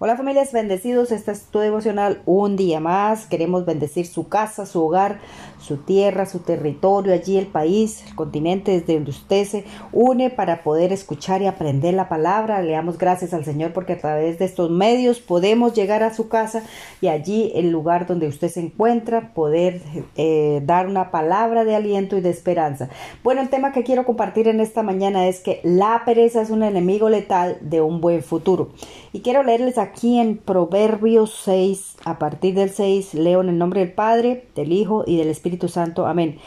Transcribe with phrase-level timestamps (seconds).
[0.00, 3.26] Hola familias bendecidos, esta es tu devocional un día más.
[3.26, 5.20] Queremos bendecir su casa, su hogar,
[5.60, 10.64] su tierra, su territorio, allí el país, el continente desde donde usted se une para
[10.64, 12.60] poder escuchar y aprender la palabra.
[12.60, 16.28] Le damos gracias al Señor porque a través de estos medios podemos llegar a su
[16.28, 16.64] casa
[17.00, 19.80] y allí el lugar donde usted se encuentra poder
[20.16, 22.88] eh, dar una palabra de aliento y de esperanza.
[23.22, 26.64] Bueno, el tema que quiero compartir en esta mañana es que la pereza es un
[26.64, 28.70] enemigo letal de un buen futuro.
[29.12, 33.80] Y quiero leerles aquí en Proverbios 6, a partir del 6, leo en el nombre
[33.80, 36.06] del Padre, del Hijo y del Espíritu Santo.
[36.06, 36.38] Amén.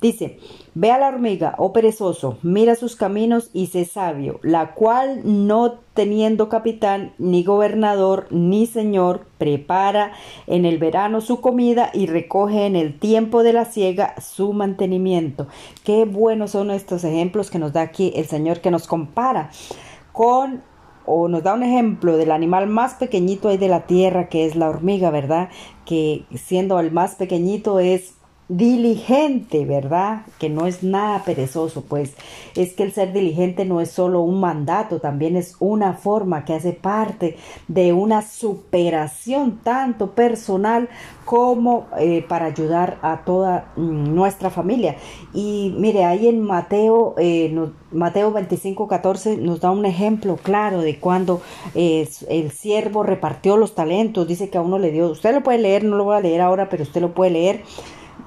[0.00, 0.38] Dice,
[0.74, 5.78] ve a la hormiga, oh perezoso, mira sus caminos y sé sabio, la cual no
[5.94, 10.12] teniendo capitán, ni gobernador, ni señor, prepara
[10.46, 15.46] en el verano su comida y recoge en el tiempo de la siega su mantenimiento.
[15.82, 19.50] Qué buenos son estos ejemplos que nos da aquí el Señor que nos compara
[20.12, 20.62] con
[21.06, 24.56] o nos da un ejemplo del animal más pequeñito ahí de la tierra, que es
[24.56, 25.48] la hormiga, ¿verdad?
[25.84, 28.15] Que siendo el más pequeñito es
[28.48, 30.22] diligente, ¿verdad?
[30.38, 32.14] Que no es nada perezoso, pues
[32.54, 36.54] es que el ser diligente no es solo un mandato, también es una forma que
[36.54, 37.36] hace parte
[37.66, 40.88] de una superación tanto personal
[41.24, 44.96] como eh, para ayudar a toda mm, nuestra familia.
[45.34, 47.52] Y mire, ahí en Mateo, eh,
[47.90, 51.40] Mateo 25, 14 nos da un ejemplo claro de cuando
[51.74, 55.82] el siervo repartió los talentos, dice que a uno le dio, usted lo puede leer,
[55.82, 57.62] no lo voy a leer ahora, pero usted lo puede leer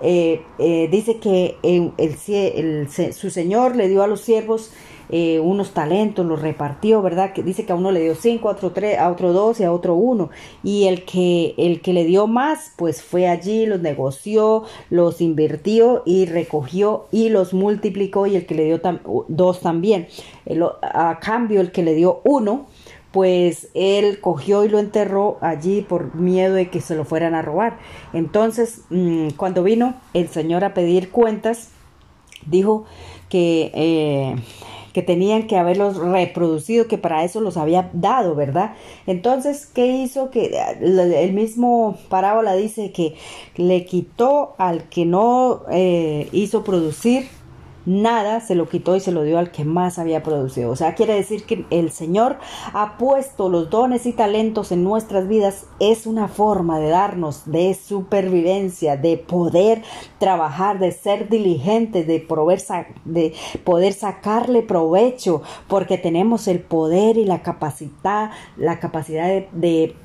[0.01, 4.71] eh, eh, dice que el, su señor le dio a los siervos
[5.11, 7.33] eh, unos talentos, los repartió, ¿verdad?
[7.33, 9.63] Que dice que a uno le dio cinco, a otro tres, a otro dos y
[9.63, 10.29] a otro uno.
[10.63, 16.03] Y el que, el que le dio más, pues fue allí, los negoció, los invirtió
[16.05, 18.27] y recogió y los multiplicó.
[18.27, 18.79] Y el que le dio
[19.27, 20.07] dos también.
[20.83, 22.67] a cambio, el que le dio uno,
[23.11, 27.41] pues él cogió y lo enterró allí por miedo de que se lo fueran a
[27.41, 27.77] robar.
[28.13, 31.69] Entonces, mm, cuando vino el Señor a pedir cuentas,
[32.45, 32.85] dijo
[33.29, 34.35] que, eh,
[34.93, 38.73] que tenían que haberlos reproducido, que para eso los había dado, ¿verdad?
[39.07, 40.29] Entonces, ¿qué hizo?
[40.29, 40.51] Que
[40.81, 43.15] el mismo parábola dice que
[43.55, 47.27] le quitó al que no eh, hizo producir
[47.89, 50.69] nada se lo quitó y se lo dio al que más había producido.
[50.69, 52.37] O sea, quiere decir que el Señor
[52.73, 55.65] ha puesto los dones y talentos en nuestras vidas.
[55.79, 59.81] Es una forma de darnos de supervivencia, de poder
[60.19, 62.19] trabajar, de ser diligentes, de,
[63.05, 63.33] de
[63.63, 69.95] poder sacarle provecho, porque tenemos el poder y la capacidad, la capacidad de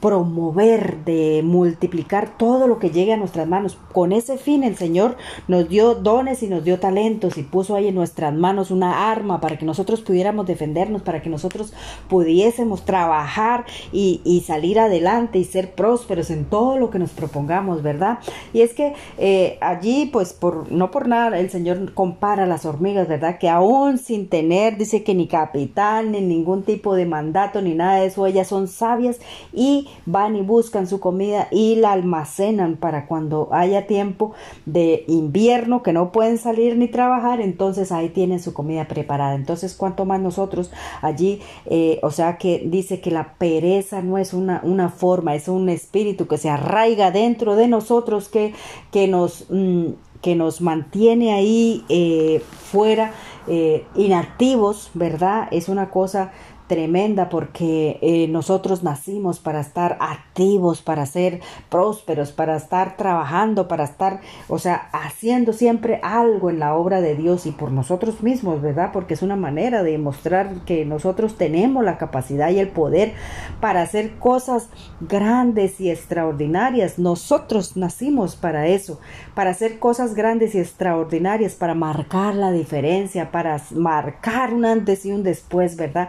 [0.00, 3.78] promover, de multiplicar todo lo que llegue a nuestras manos.
[3.92, 5.16] Con ese fin el Señor
[5.48, 9.40] nos dio dones y nos dio talentos y puso ahí en nuestras manos una arma
[9.40, 11.72] para que nosotros pudiéramos defendernos, para que nosotros
[12.08, 18.18] pudiésemos trabajar y, salir adelante y ser prósperos en todo lo que nos propongamos, ¿verdad?
[18.52, 23.08] Y es que eh, allí, pues, por, no por nada, el Señor compara las hormigas,
[23.08, 23.38] ¿verdad?
[23.38, 28.00] Que aún sin tener, dice que ni capital, ni ningún tipo de mandato, ni nada
[28.00, 29.18] de eso, ellas son sabias
[29.52, 34.32] y van y buscan su comida y la almacenan para cuando haya tiempo
[34.64, 39.34] de invierno que no pueden salir ni trabajar, entonces ahí tienen su comida preparada.
[39.34, 40.70] Entonces, cuanto más nosotros
[41.02, 45.48] allí, eh, o sea que dice que la pereza no es una, una forma, es
[45.48, 48.54] un espíritu que se arraiga dentro de nosotros que,
[48.90, 49.46] que nos...
[49.50, 49.92] Mm,
[50.22, 53.12] que nos mantiene ahí eh, fuera,
[53.46, 55.46] eh, inactivos, ¿verdad?
[55.52, 56.32] Es una cosa
[56.66, 63.84] tremenda porque eh, nosotros nacimos para estar activos, para ser prósperos, para estar trabajando, para
[63.84, 68.60] estar, o sea, haciendo siempre algo en la obra de Dios y por nosotros mismos,
[68.60, 68.90] ¿verdad?
[68.92, 73.14] Porque es una manera de mostrar que nosotros tenemos la capacidad y el poder
[73.60, 74.68] para hacer cosas
[75.00, 76.98] grandes y extraordinarias.
[76.98, 79.00] Nosotros nacimos para eso,
[79.34, 85.12] para hacer cosas grandes y extraordinarias, para marcar la diferencia, para marcar un antes y
[85.12, 86.08] un después, ¿verdad?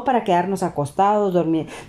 [0.00, 1.34] Para quedarnos acostados,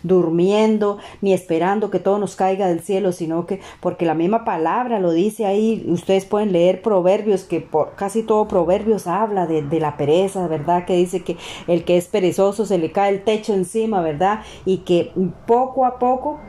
[0.04, 5.00] durmiendo, ni esperando que todo nos caiga del cielo, sino que porque la misma palabra
[5.00, 9.80] lo dice ahí, ustedes pueden leer proverbios, que por casi todo proverbios habla de, de
[9.80, 10.86] la pereza, ¿verdad?
[10.86, 14.42] Que dice que el que es perezoso se le cae el techo encima, ¿verdad?
[14.66, 15.12] Y que
[15.48, 16.40] poco a poco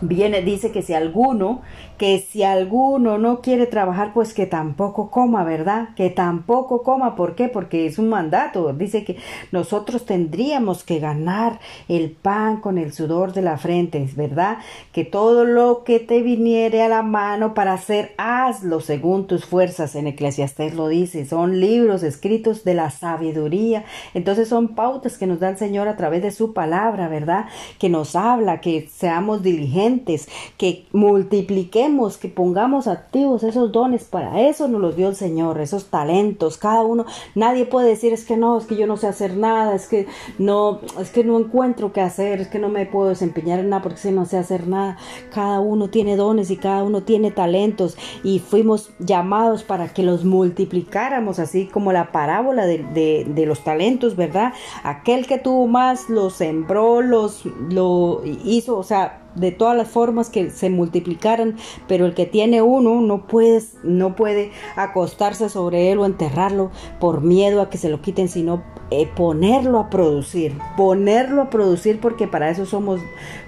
[0.00, 1.62] viene, dice que si alguno
[1.98, 5.90] que si alguno no quiere trabajar, pues que tampoco coma, ¿verdad?
[5.94, 7.48] Que tampoco coma, ¿por qué?
[7.48, 9.16] Porque es un mandato, dice que
[9.52, 14.58] nosotros tendríamos que ganar el pan con el sudor de la frente, ¿verdad?
[14.92, 19.94] Que todo lo que te viniere a la mano para hacer, hazlo según tus fuerzas,
[19.94, 25.38] en Eclesiastés lo dice, son libros escritos de la sabiduría, entonces son pautas que nos
[25.38, 27.46] da el Señor a través de su palabra, ¿verdad?
[27.78, 31.83] Que nos habla, que seamos diligentes, que multipliquemos,
[32.20, 36.82] que pongamos activos esos dones, para eso nos los dio el Señor, esos talentos, cada
[36.82, 37.04] uno,
[37.34, 40.06] nadie puede decir es que no, es que yo no sé hacer nada, es que
[40.38, 43.82] no, es que no encuentro qué hacer, es que no me puedo desempeñar en nada
[43.82, 44.96] porque si no sé hacer nada,
[45.32, 50.24] cada uno tiene dones y cada uno tiene talentos y fuimos llamados para que los
[50.24, 54.54] multiplicáramos, así como la parábola de, los talentos, ¿verdad?
[54.84, 60.30] Aquel que tuvo más los sembró, los lo hizo, o sea, de todas las formas
[60.30, 61.56] que se multiplicaran,
[61.88, 66.70] pero el que tiene uno no puede, no puede acostarse sobre él o enterrarlo
[67.00, 72.00] por miedo a que se lo quiten, sino eh, ponerlo a producir, ponerlo a producir
[72.00, 73.00] porque para eso somos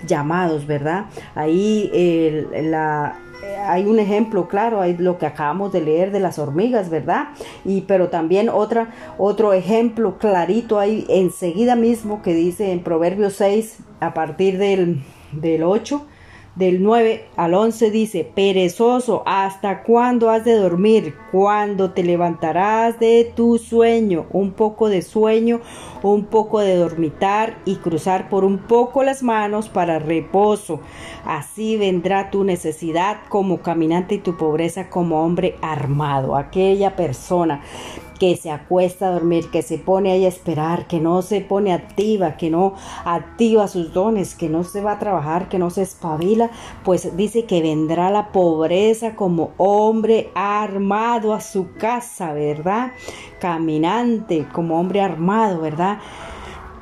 [0.06, 1.06] llamados, ¿verdad?
[1.34, 1.90] Ahí
[2.52, 3.18] la,
[3.66, 7.28] hay un ejemplo claro, hay lo que acabamos de leer de las hormigas, ¿verdad?
[7.64, 13.78] Y pero también otra, otro ejemplo clarito hay enseguida mismo que dice en Proverbios 6
[14.00, 16.06] a partir del del 8,
[16.56, 21.14] del 9 al 11 dice, perezoso, ¿hasta cuándo has de dormir?
[21.30, 24.24] ¿Cuándo te levantarás de tu sueño?
[24.30, 25.60] Un poco de sueño,
[26.02, 30.80] un poco de dormitar y cruzar por un poco las manos para reposo.
[31.26, 36.36] Así vendrá tu necesidad como caminante y tu pobreza como hombre armado.
[36.36, 37.60] Aquella persona
[38.18, 41.72] que se acuesta a dormir, que se pone ahí a esperar, que no se pone
[41.72, 42.74] activa, que no
[43.04, 46.50] activa sus dones, que no se va a trabajar, que no se espabila,
[46.84, 52.92] pues dice que vendrá la pobreza como hombre armado a su casa, ¿verdad?
[53.40, 55.98] Caminante como hombre armado, ¿verdad?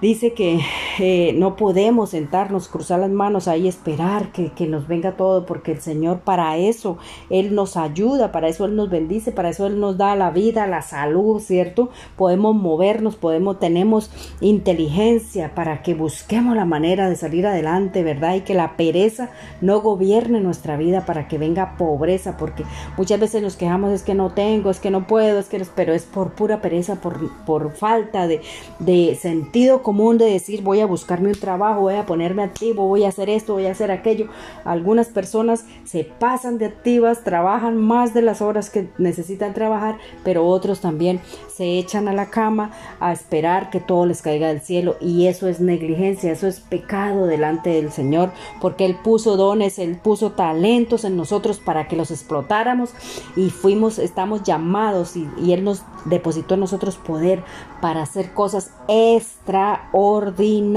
[0.04, 0.60] dice que
[0.98, 5.72] eh, no podemos sentarnos, cruzar las manos ahí, esperar que, que, nos venga todo, porque
[5.72, 6.98] el Señor para eso,
[7.30, 10.66] Él nos ayuda, para eso Él nos bendice, para eso Él nos da la vida,
[10.66, 11.90] la salud, ¿cierto?
[12.16, 14.10] Podemos movernos, podemos, tenemos
[14.40, 18.36] inteligencia para que busquemos la manera de salir adelante, ¿verdad?
[18.36, 19.30] Y que la pereza
[19.60, 22.64] no gobierne nuestra vida para que venga pobreza, porque
[22.96, 25.92] muchas veces nos quejamos es que no tengo, es que no puedo, es que, pero
[25.92, 28.40] es por pura pereza, por, por falta de,
[28.78, 33.04] de sentido común de decir voy a buscarme un trabajo, voy a ponerme activo, voy
[33.04, 34.28] a hacer esto, voy a hacer aquello.
[34.64, 40.46] Algunas personas se pasan de activas, trabajan más de las horas que necesitan trabajar, pero
[40.46, 41.20] otros también
[41.54, 45.46] se echan a la cama a esperar que todo les caiga del cielo y eso
[45.46, 51.04] es negligencia, eso es pecado delante del Señor, porque Él puso dones, Él puso talentos
[51.04, 52.90] en nosotros para que los explotáramos
[53.36, 57.42] y fuimos, estamos llamados y, y Él nos depositó en nosotros poder
[57.80, 60.73] para hacer cosas extraordinarias,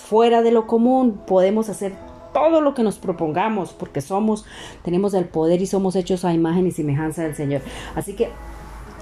[0.00, 1.20] fuera de lo común.
[1.26, 1.94] Podemos hacer
[2.32, 4.44] todo lo que nos propongamos porque somos,
[4.82, 7.62] tenemos el poder y somos hechos a imagen y semejanza del Señor.
[7.94, 8.30] Así que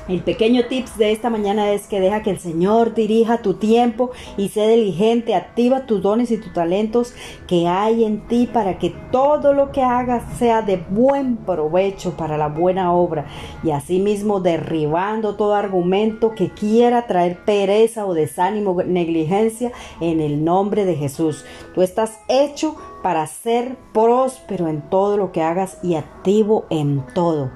[0.09, 4.11] el pequeño tips de esta mañana es que deja que el Señor dirija tu tiempo
[4.37, 7.15] y sé diligente, activa tus dones y tus talentos
[7.47, 12.37] que hay en ti para que todo lo que hagas sea de buen provecho para
[12.37, 13.27] la buena obra
[13.63, 19.71] y asimismo derribando todo argumento que quiera traer pereza o desánimo, negligencia
[20.01, 21.45] en el nombre de Jesús.
[21.75, 27.51] Tú estás hecho para ser próspero en todo lo que hagas y activo en todo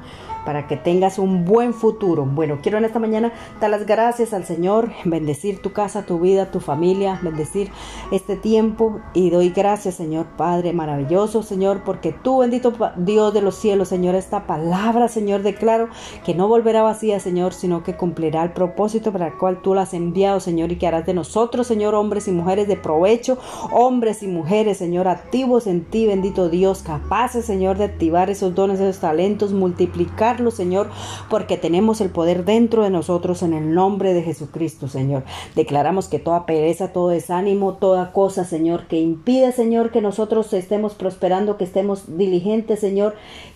[0.47, 2.25] para que tengas un buen futuro.
[2.25, 6.51] Bueno, quiero en esta mañana dar las gracias al Señor, bendecir tu casa, tu vida,
[6.51, 7.71] tu familia, bendecir
[8.13, 13.57] este tiempo y doy gracias, Señor Padre maravilloso, Señor, porque tú, bendito Dios de los
[13.57, 15.89] cielos, Señor, esta palabra, Señor, declaro
[16.25, 19.83] que no volverá vacía, Señor, sino que cumplirá el propósito para el cual tú la
[19.83, 23.39] has enviado, Señor, y que harás de nosotros, Señor, hombres y mujeres de provecho,
[23.73, 28.79] hombres y mujeres, Señor, activos en ti, bendito Dios, capaces, Señor, de activar esos dones,
[28.79, 30.91] esos talentos, multiplicar Señor,
[31.31, 35.25] porque tenemos el poder dentro de nosotros en el nombre de Jesucristo, Señor.
[35.55, 40.95] Declaramos que toda pereza, todo desánimo, toda cosa, Señor, que impide, Señor, que nosotros estemos
[40.95, 43.15] prosperando, que estemos diligentes, Señor,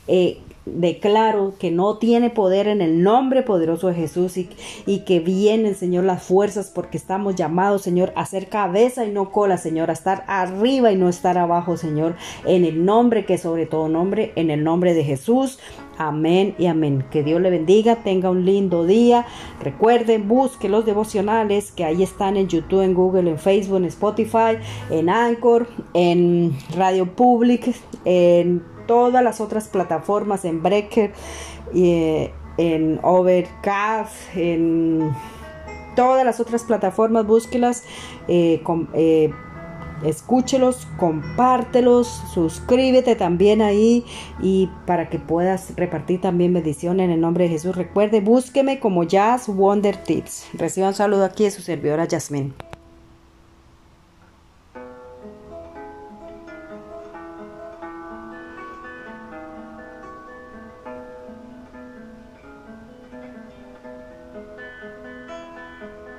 [0.09, 0.39] eh,
[0.75, 6.05] declaro que no tiene poder en el nombre poderoso de Jesús y, que vienen, Señor,
[6.05, 10.25] las fuerzas porque estamos llamados, Señor, a ser cabeza y no cola, Señor, a estar
[10.27, 14.63] arriba y no estar abajo, Señor, en el nombre que sobre todo nombre, en el
[14.65, 15.59] nombre de Jesús.
[15.99, 17.05] Amén y amén.
[17.11, 19.27] Que Dios le bendiga, tenga un lindo día.
[19.63, 24.57] Recuerden, busque los devocionales que ahí están en YouTube, en Google, en Facebook, en Spotify,
[24.91, 27.75] en Anchor, en Radio Public,
[28.07, 31.13] en todas las otras plataformas, en Breaker,
[31.73, 35.13] eh, en Overcast, en
[35.95, 37.85] todas las otras plataformas, búsquelas.
[38.27, 38.61] Eh,
[38.95, 39.33] eh,
[40.03, 44.05] escúchelos, compártelos, suscríbete también ahí
[44.43, 47.77] y para que puedas repartir también bendiciones en el nombre de Jesús.
[47.77, 50.49] Recuerde, búsqueme como Jazz Wonder Tips.
[50.55, 52.70] Reciban un saludo aquí de su servidora Jasmine.